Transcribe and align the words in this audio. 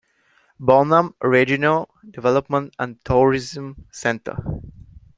Bonham 0.59 1.13
Regional 1.21 1.87
Development 2.11 2.73
and 2.79 2.97
Tourism 3.05 3.85
Center. 3.91 4.35